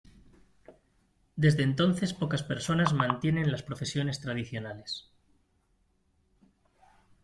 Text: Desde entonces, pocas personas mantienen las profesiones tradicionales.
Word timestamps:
Desde 1.35 1.61
entonces, 1.61 2.15
pocas 2.15 2.41
personas 2.41 2.91
mantienen 2.91 3.51
las 3.51 3.61
profesiones 3.61 4.19
tradicionales. 4.19 5.11